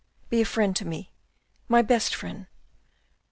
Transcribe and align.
Be 0.31 0.41
a 0.41 0.45
friend 0.45 0.75
to 0.77 0.83
me, 0.83 1.11
my 1.67 1.83
best 1.83 2.15
friend." 2.15 2.47